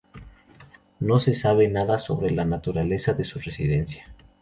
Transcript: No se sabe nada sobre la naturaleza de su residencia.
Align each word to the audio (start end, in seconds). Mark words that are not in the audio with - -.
No 0.99 1.19
se 1.19 1.35
sabe 1.35 1.67
nada 1.67 1.99
sobre 1.99 2.31
la 2.31 2.43
naturaleza 2.43 3.13
de 3.13 3.23
su 3.23 3.37
residencia. 3.37 4.07